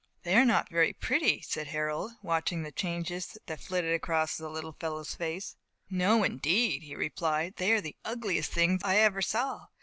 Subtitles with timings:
[0.23, 4.71] "They are not very pretty," said Harold, watching the changes that flitted across the little
[4.79, 5.55] fellow's face.
[5.91, 9.67] "No, indeed," he replied; "they are the ugliest things I ever saw.